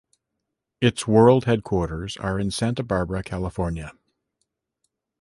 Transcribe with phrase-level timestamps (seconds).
[0.81, 3.91] Its world headquarters are in Santa Barbara, California.